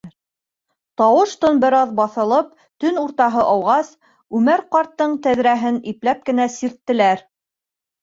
Тауыш-тын 1.01 1.61
бер 1.63 1.77
аҙ 1.81 1.91
баҫылып, 1.99 2.49
төн 2.85 2.99
уртаһы 3.03 3.45
ауғас, 3.51 3.95
Үмәр 4.41 4.67
ҡарттың 4.75 5.17
тәҙрәһен 5.31 5.83
ипләп 5.95 6.29
кенә 6.33 6.53
сирттеләр. 6.61 7.27